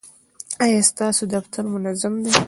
[0.63, 2.39] ایا ستاسو دفتر منظم نه دی؟